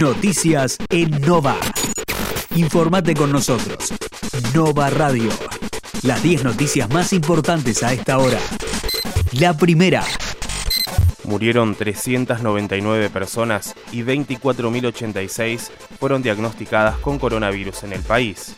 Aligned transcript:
Noticias 0.00 0.78
en 0.88 1.10
Nova. 1.20 1.56
Informate 2.56 3.14
con 3.14 3.30
nosotros. 3.30 3.92
Nova 4.54 4.88
Radio. 4.88 5.28
Las 6.02 6.22
10 6.22 6.44
noticias 6.44 6.88
más 6.88 7.12
importantes 7.12 7.82
a 7.82 7.92
esta 7.92 8.16
hora. 8.16 8.38
La 9.32 9.56
primera. 9.58 10.02
Murieron 11.24 11.74
399 11.74 13.10
personas 13.10 13.74
y 13.92 14.02
24.086 14.02 15.70
fueron 15.98 16.22
diagnosticadas 16.22 16.96
con 16.98 17.18
coronavirus 17.18 17.82
en 17.82 17.92
el 17.92 18.00
país. 18.00 18.54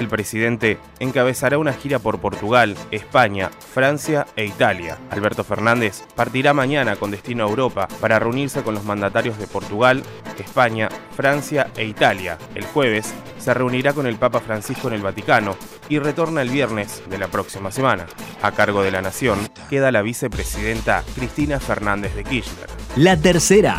El 0.01 0.07
presidente 0.07 0.79
encabezará 0.99 1.59
una 1.59 1.73
gira 1.73 1.99
por 1.99 2.19
Portugal, 2.19 2.75
España, 2.89 3.51
Francia 3.73 4.25
e 4.35 4.45
Italia. 4.45 4.97
Alberto 5.11 5.43
Fernández 5.43 6.01
partirá 6.15 6.55
mañana 6.55 6.95
con 6.95 7.11
destino 7.11 7.45
a 7.45 7.49
Europa 7.49 7.87
para 7.99 8.17
reunirse 8.17 8.63
con 8.63 8.73
los 8.73 8.83
mandatarios 8.83 9.37
de 9.37 9.45
Portugal, 9.45 10.01
España, 10.37 10.89
Francia 11.15 11.71
e 11.75 11.85
Italia. 11.85 12.37
El 12.55 12.65
jueves 12.65 13.13
se 13.39 13.53
reunirá 13.53 13.93
con 13.93 14.07
el 14.07 14.15
Papa 14.15 14.39
Francisco 14.39 14.87
en 14.87 14.95
el 14.95 15.01
Vaticano 15.01 15.55
y 15.89 15.99
retorna 15.99 16.41
el 16.41 16.49
viernes 16.49 17.03
de 17.09 17.17
la 17.17 17.27
próxima 17.27 17.71
semana. 17.71 18.05
A 18.41 18.51
cargo 18.51 18.83
de 18.83 18.91
la 18.91 19.01
nación 19.01 19.39
queda 19.69 19.91
la 19.91 20.01
vicepresidenta 20.01 21.03
Cristina 21.15 21.59
Fernández 21.59 22.15
de 22.15 22.23
Kirchner. 22.23 22.67
La 22.95 23.17
tercera 23.17 23.77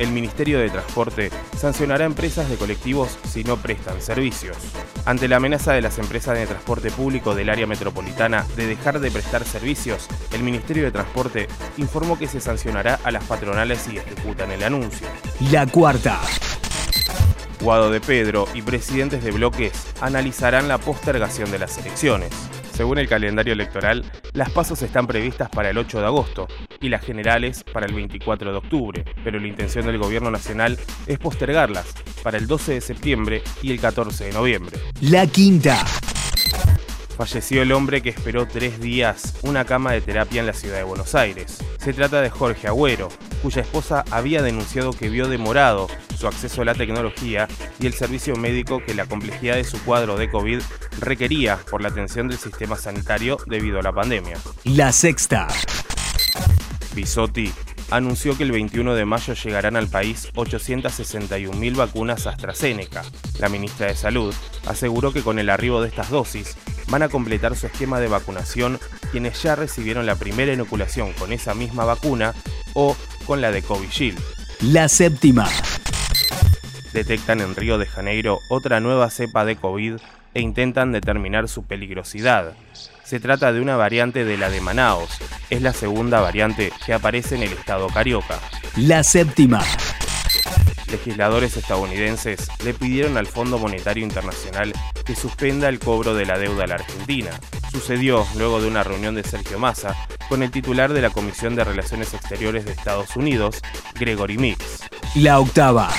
el 0.00 0.12
Ministerio 0.12 0.58
de 0.58 0.70
Transporte 0.70 1.30
sancionará 1.56 2.06
empresas 2.06 2.48
de 2.48 2.56
colectivos 2.56 3.18
si 3.28 3.44
no 3.44 3.58
prestan 3.58 4.00
servicios. 4.00 4.56
Ante 5.04 5.28
la 5.28 5.36
amenaza 5.36 5.74
de 5.74 5.82
las 5.82 5.98
empresas 5.98 6.38
de 6.38 6.46
transporte 6.46 6.90
público 6.90 7.34
del 7.34 7.50
área 7.50 7.66
metropolitana 7.66 8.46
de 8.56 8.66
dejar 8.66 8.98
de 8.98 9.10
prestar 9.10 9.44
servicios, 9.44 10.08
el 10.32 10.42
Ministerio 10.42 10.84
de 10.84 10.90
Transporte 10.90 11.48
informó 11.76 12.18
que 12.18 12.28
se 12.28 12.40
sancionará 12.40 12.98
a 13.04 13.10
las 13.10 13.24
patronales 13.24 13.80
si 13.80 13.98
ejecutan 13.98 14.50
el 14.50 14.62
anuncio. 14.62 15.06
La 15.52 15.66
cuarta. 15.66 16.18
Guado 17.60 17.90
de 17.90 18.00
Pedro 18.00 18.48
y 18.54 18.62
presidentes 18.62 19.22
de 19.22 19.32
bloques 19.32 19.72
analizarán 20.00 20.66
la 20.66 20.78
postergación 20.78 21.50
de 21.50 21.58
las 21.58 21.76
elecciones. 21.76 22.30
Según 22.72 22.98
el 22.98 23.06
calendario 23.06 23.52
electoral, 23.52 24.10
las 24.32 24.50
pasos 24.50 24.80
están 24.82 25.06
previstas 25.06 25.48
para 25.48 25.70
el 25.70 25.78
8 25.78 26.00
de 26.00 26.06
agosto 26.06 26.48
y 26.80 26.88
las 26.88 27.04
generales 27.04 27.64
para 27.64 27.86
el 27.86 27.94
24 27.94 28.52
de 28.52 28.58
octubre, 28.58 29.04
pero 29.24 29.38
la 29.38 29.46
intención 29.46 29.86
del 29.86 29.98
gobierno 29.98 30.30
nacional 30.30 30.78
es 31.06 31.18
postergarlas 31.18 31.86
para 32.22 32.38
el 32.38 32.46
12 32.46 32.74
de 32.74 32.80
septiembre 32.80 33.42
y 33.62 33.72
el 33.72 33.80
14 33.80 34.26
de 34.26 34.32
noviembre. 34.32 34.78
La 35.00 35.26
quinta. 35.26 35.84
Falleció 37.16 37.62
el 37.62 37.72
hombre 37.72 38.00
que 38.00 38.08
esperó 38.08 38.46
tres 38.46 38.80
días 38.80 39.34
una 39.42 39.64
cama 39.64 39.92
de 39.92 40.00
terapia 40.00 40.40
en 40.40 40.46
la 40.46 40.54
ciudad 40.54 40.78
de 40.78 40.84
Buenos 40.84 41.14
Aires. 41.14 41.58
Se 41.78 41.92
trata 41.92 42.22
de 42.22 42.30
Jorge 42.30 42.66
Agüero, 42.66 43.10
cuya 43.42 43.62
esposa 43.62 44.04
había 44.10 44.42
denunciado 44.42 44.92
que 44.92 45.08
vio 45.08 45.28
demorado 45.28 45.88
su 46.16 46.26
acceso 46.26 46.62
a 46.62 46.64
la 46.64 46.74
tecnología 46.74 47.48
y 47.78 47.86
el 47.86 47.94
servicio 47.94 48.36
médico 48.36 48.82
que 48.84 48.94
la 48.94 49.06
complejidad 49.06 49.56
de 49.56 49.64
su 49.64 49.82
cuadro 49.84 50.16
de 50.16 50.30
COVID 50.30 50.60
requería 51.00 51.56
por 51.70 51.82
la 51.82 51.88
atención 51.88 52.28
del 52.28 52.38
sistema 52.38 52.76
sanitario 52.76 53.38
debido 53.46 53.80
a 53.80 53.82
la 53.82 53.92
pandemia. 53.92 54.36
La 54.64 54.92
sexta. 54.92 55.48
Bisotti 56.94 57.52
anunció 57.90 58.36
que 58.36 58.44
el 58.44 58.52
21 58.52 58.94
de 58.94 59.04
mayo 59.04 59.34
llegarán 59.34 59.76
al 59.76 59.88
país 59.88 60.28
861.000 60.34 61.76
vacunas 61.76 62.26
AstraZeneca. 62.26 63.02
La 63.38 63.48
ministra 63.48 63.88
de 63.88 63.96
Salud 63.96 64.34
aseguró 64.66 65.12
que 65.12 65.22
con 65.22 65.38
el 65.38 65.50
arribo 65.50 65.82
de 65.82 65.88
estas 65.88 66.10
dosis 66.10 66.56
van 66.88 67.02
a 67.02 67.08
completar 67.08 67.56
su 67.56 67.66
esquema 67.66 68.00
de 68.00 68.08
vacunación 68.08 68.78
quienes 69.10 69.42
ya 69.42 69.56
recibieron 69.56 70.06
la 70.06 70.16
primera 70.16 70.52
inoculación 70.52 71.12
con 71.14 71.32
esa 71.32 71.54
misma 71.54 71.84
vacuna 71.84 72.34
o 72.74 72.96
con 73.26 73.40
la 73.40 73.50
de 73.50 73.62
Covishield. 73.62 74.20
La 74.60 74.88
séptima. 74.88 75.48
Detectan 76.92 77.40
en 77.40 77.54
Río 77.54 77.78
de 77.78 77.86
Janeiro 77.86 78.38
otra 78.48 78.80
nueva 78.80 79.10
cepa 79.10 79.44
de 79.44 79.56
COVID 79.56 79.94
e 80.34 80.40
intentan 80.40 80.92
determinar 80.92 81.48
su 81.48 81.64
peligrosidad. 81.64 82.54
Se 83.04 83.20
trata 83.20 83.52
de 83.52 83.60
una 83.60 83.76
variante 83.76 84.24
de 84.24 84.36
la 84.36 84.50
de 84.50 84.60
Manaos. 84.60 85.10
Es 85.50 85.62
la 85.62 85.72
segunda 85.72 86.20
variante 86.20 86.72
que 86.84 86.92
aparece 86.92 87.36
en 87.36 87.42
el 87.42 87.52
estado 87.52 87.88
carioca. 87.88 88.38
La 88.76 89.02
séptima. 89.02 89.62
Legisladores 90.90 91.56
estadounidenses 91.56 92.48
le 92.64 92.74
pidieron 92.74 93.16
al 93.16 93.26
Fondo 93.26 93.58
Monetario 93.58 94.04
Internacional 94.04 94.72
que 95.04 95.14
suspenda 95.14 95.68
el 95.68 95.78
cobro 95.78 96.14
de 96.14 96.26
la 96.26 96.38
deuda 96.38 96.64
a 96.64 96.66
la 96.66 96.74
Argentina. 96.76 97.30
Sucedió 97.70 98.26
luego 98.36 98.60
de 98.60 98.68
una 98.68 98.82
reunión 98.82 99.14
de 99.14 99.22
Sergio 99.22 99.58
Massa 99.58 99.96
con 100.30 100.44
el 100.44 100.52
titular 100.52 100.92
de 100.92 101.02
la 101.02 101.10
Comisión 101.10 101.56
de 101.56 101.64
Relaciones 101.64 102.14
Exteriores 102.14 102.64
de 102.64 102.70
Estados 102.70 103.16
Unidos, 103.16 103.60
Gregory 103.98 104.38
Mix. 104.38 104.88
La 105.16 105.40
octava. 105.40 105.90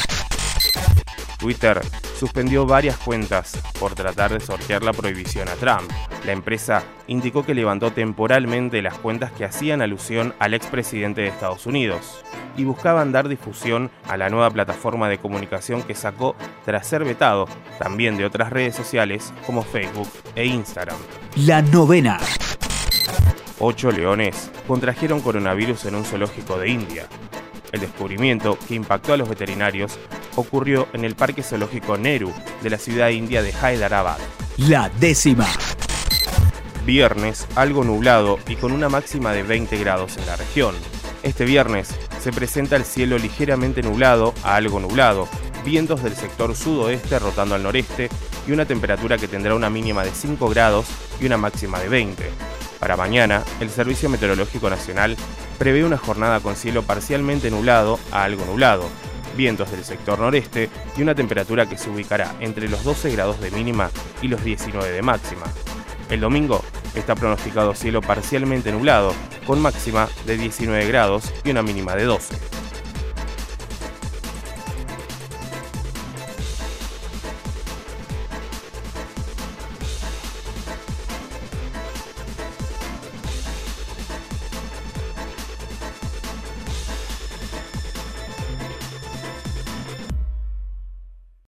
Twitter 1.38 1.82
suspendió 2.18 2.66
varias 2.66 2.96
cuentas 2.98 3.60
por 3.78 3.94
tratar 3.94 4.32
de 4.32 4.40
sortear 4.40 4.84
la 4.84 4.94
prohibición 4.94 5.50
a 5.50 5.56
Trump. 5.56 5.92
La 6.26 6.32
empresa 6.32 6.84
indicó 7.08 7.46
que 7.46 7.54
levantó 7.54 7.92
temporalmente 7.92 8.82
las 8.82 8.98
cuentas 9.00 9.34
que 9.34 9.44
hacían 9.44 9.82
alusión 9.82 10.34
al 10.40 10.54
expresidente 10.54 11.22
de 11.22 11.28
Estados 11.28 11.66
Unidos 11.66 12.24
y 12.56 12.64
buscaban 12.64 13.12
dar 13.12 13.28
difusión 13.28 13.92
a 14.08 14.16
la 14.16 14.30
nueva 14.30 14.50
plataforma 14.50 15.10
de 15.10 15.18
comunicación 15.18 15.84
que 15.84 15.96
sacó 15.96 16.38
tras 16.64 16.88
ser 16.88 17.04
vetado 17.04 17.50
también 17.80 18.16
de 18.16 18.26
otras 18.26 18.50
redes 18.50 18.76
sociales 18.76 19.34
como 19.46 19.62
Facebook 19.62 20.10
e 20.36 20.46
Instagram. 20.46 20.98
La 21.36 21.62
novena. 21.62 22.18
Ocho 23.64 23.92
leones 23.92 24.50
contrajeron 24.68 25.22
coronavirus 25.22 25.86
en 25.86 25.94
un 25.94 26.04
zoológico 26.04 26.58
de 26.58 26.70
India. 26.70 27.06
El 27.72 27.82
descubrimiento, 27.82 28.58
que 28.68 28.74
impactó 28.74 29.14
a 29.14 29.18
los 29.18 29.30
veterinarios, 29.30 30.00
ocurrió 30.36 30.88
en 30.94 31.06
el 31.06 31.14
Parque 31.14 31.44
Zoológico 31.44 31.96
Nehru 31.96 32.34
de 32.64 32.70
la 32.72 32.80
ciudad 32.80 33.10
india 33.10 33.44
de 33.44 33.52
Hyderabad. 33.52 34.18
La 34.58 34.90
décima. 34.90 35.46
Viernes, 36.88 37.48
algo 37.54 37.84
nublado 37.84 38.40
y 38.48 38.56
con 38.56 38.72
una 38.72 38.90
máxima 38.90 39.32
de 39.32 39.44
20 39.44 39.78
grados 39.78 40.18
en 40.18 40.26
la 40.26 40.38
región. 40.38 40.74
Este 41.22 41.46
viernes 41.46 41.94
se 42.20 42.34
presenta 42.34 42.78
el 42.78 42.84
cielo 42.84 43.20
ligeramente 43.20 43.84
nublado 43.84 44.34
a 44.44 44.56
algo 44.56 44.80
nublado, 44.80 45.28
vientos 45.64 46.02
del 46.02 46.16
sector 46.16 46.56
sudoeste 46.56 47.20
rotando 47.20 47.54
al 47.54 47.62
noreste 47.62 48.10
y 48.48 48.54
una 48.54 48.66
temperatura 48.66 49.20
que 49.20 49.28
tendrá 49.28 49.54
una 49.54 49.70
mínima 49.70 50.04
de 50.04 50.10
5 50.10 50.50
grados 50.50 50.88
y 51.22 51.28
una 51.28 51.38
máxima 51.38 51.80
de 51.80 51.90
20. 51.90 52.51
Para 52.82 52.98
mañana, 52.98 53.44
el 53.60 53.70
Servicio 53.70 54.10
Meteorológico 54.10 54.68
Nacional 54.68 55.16
prevé 55.60 55.86
una 55.86 56.00
jornada 56.00 56.40
con 56.40 56.56
cielo 56.56 56.82
parcialmente 56.82 57.52
nublado 57.52 58.00
a 58.12 58.24
algo 58.24 58.44
nublado, 58.46 58.90
vientos 59.38 59.70
del 59.70 59.84
sector 59.84 60.18
noreste 60.18 60.68
y 60.98 61.04
una 61.04 61.14
temperatura 61.14 61.70
que 61.70 61.78
se 61.78 61.92
ubicará 61.92 62.36
entre 62.40 62.68
los 62.68 62.84
12 62.84 63.12
grados 63.12 63.40
de 63.40 63.52
mínima 63.52 63.92
y 64.24 64.30
los 64.30 64.44
19 64.44 64.90
de 64.90 65.02
máxima. 65.04 65.44
El 66.10 66.22
domingo 66.22 66.66
está 66.96 67.14
pronosticado 67.14 67.76
cielo 67.76 68.02
parcialmente 68.02 68.72
nublado, 68.72 69.14
con 69.46 69.62
máxima 69.62 70.10
de 70.26 70.38
19 70.38 70.88
grados 70.88 71.32
y 71.44 71.52
una 71.52 71.62
mínima 71.62 71.96
de 71.96 72.06
12. 72.06 72.61